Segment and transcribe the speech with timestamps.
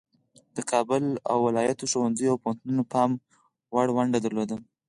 [0.55, 3.09] د کابل او ولایاتو ښوونځیو او پوهنتونونو پام
[3.73, 4.55] وړ ونډه درلوده.